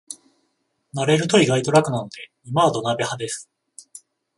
[0.95, 3.51] 慣れると意外と楽なので今は土鍋派です